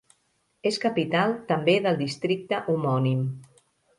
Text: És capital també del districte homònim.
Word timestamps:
És 0.69 0.79
capital 0.85 1.35
també 1.51 1.75
del 1.87 2.01
districte 2.01 2.61
homònim. 2.75 3.23